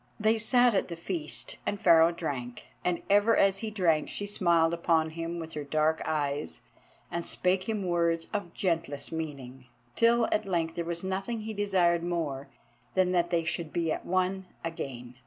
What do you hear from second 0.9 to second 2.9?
feast and Pharaoh drank.